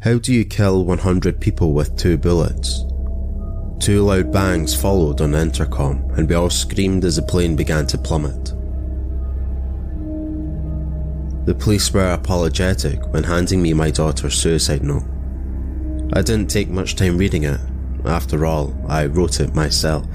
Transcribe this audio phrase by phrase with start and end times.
[0.00, 2.84] How do you kill 100 people with two bullets?
[3.80, 7.84] Two loud bangs followed on the intercom, and we all screamed as the plane began
[7.88, 8.54] to plummet.
[11.46, 15.02] The police were apologetic when handing me my daughter's suicide note.
[16.12, 17.60] I didn't take much time reading it.
[18.04, 20.06] After all, I wrote it myself.